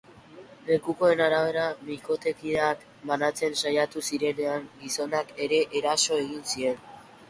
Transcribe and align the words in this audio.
Lekukoen 0.69 1.21
arabera, 1.25 1.65
bikotekideak 1.91 2.83
banatzen 3.13 3.61
saiatu 3.63 4.07
zirenean, 4.11 4.69
gizonak 4.85 5.35
ere 5.49 5.65
eraso 5.83 6.23
egin 6.29 6.47
zien. 6.61 6.87